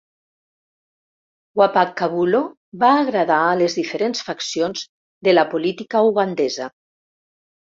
[1.61, 2.41] Wapakhabulo
[2.85, 4.83] va agradar a les diferents faccions
[5.29, 6.73] de la política ugandesa.